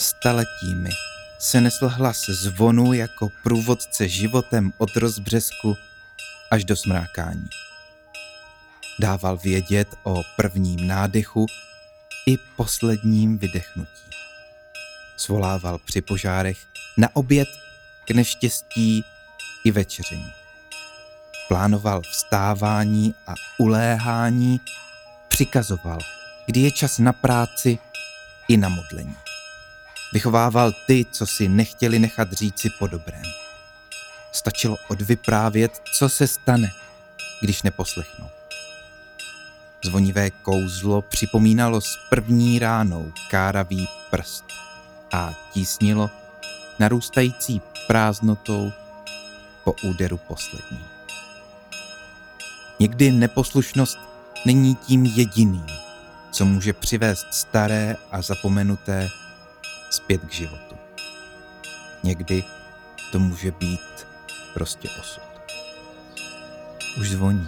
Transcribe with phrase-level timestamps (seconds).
[0.00, 0.90] Staletími
[1.38, 5.76] se nesl hlas zvonu jako průvodce životem od rozbřesku
[6.50, 7.48] až do smrákání.
[8.98, 11.46] Dával vědět o prvním nádechu
[12.26, 14.10] i posledním vydechnutí.
[15.16, 16.58] Svolával při požárech
[16.96, 17.48] na oběd
[18.04, 19.04] k neštěstí
[19.64, 20.32] i večeření.
[21.48, 24.60] Plánoval vstávání a uléhání,
[25.28, 25.98] přikazoval,
[26.46, 27.78] kdy je čas na práci
[28.48, 29.29] i na modlení.
[30.12, 33.22] Vychovával ty, co si nechtěli nechat říci po dobrém.
[34.32, 36.70] Stačilo odvyprávět, co se stane,
[37.40, 38.28] když neposlechnou.
[39.84, 44.44] Zvonivé kouzlo připomínalo s první ránou káravý prst
[45.12, 46.10] a tísnilo
[46.78, 48.72] narůstající prázdnotou
[49.64, 50.84] po úderu poslední.
[52.78, 53.98] Někdy neposlušnost
[54.46, 55.66] není tím jediným,
[56.32, 59.08] co může přivést staré a zapomenuté
[59.90, 60.76] zpět k životu.
[62.02, 62.44] Někdy
[63.12, 64.06] to může být
[64.54, 65.22] prostě osud.
[67.00, 67.46] Už zvoní.